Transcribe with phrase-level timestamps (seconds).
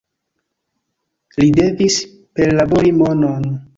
[1.43, 1.99] Li devis
[2.39, 3.47] perlabori monon.